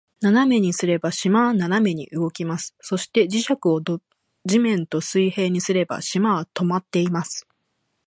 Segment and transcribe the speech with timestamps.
[0.19, 2.73] 斜めにすれば、島は斜めに動きます。
[2.81, 4.01] そして、磁石を土
[4.59, 7.47] 面と水平にすれば、島は停まっています。